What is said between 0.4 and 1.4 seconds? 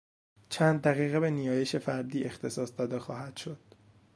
چند دقیقه به